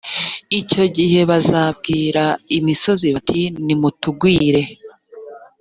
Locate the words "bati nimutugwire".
3.15-4.61